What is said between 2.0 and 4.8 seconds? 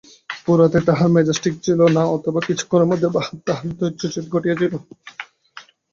অথবা কিছুক্ষণের মধ্যেই বাহ্যত তাঁহার ধৈর্যচ্যুতি ঘটিয়াছিল।